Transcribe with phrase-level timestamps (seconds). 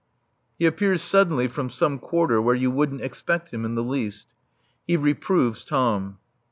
[0.57, 4.33] He appears suddenly from some quarter where you wouldn't expect him in the least.
[4.87, 6.17] He reproves Tom.